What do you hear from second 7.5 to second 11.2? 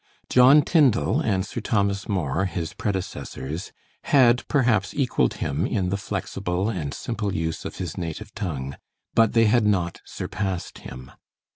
of his native tongue, but they had not surpassed him.